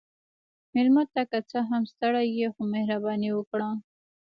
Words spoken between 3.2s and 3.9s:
وکړه.